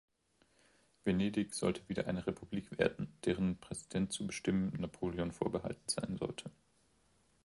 Venedig 1.03 1.53
sollte 1.53 1.87
wieder 1.87 2.07
eine 2.07 2.25
Republik 2.25 2.75
werden, 2.79 3.13
deren 3.23 3.59
Präsident 3.59 4.11
zu 4.11 4.25
bestimmen 4.25 4.73
Napoleon 4.79 5.31
vorbehalten 5.31 5.87
sein 5.87 6.17
sollte. 6.17 6.49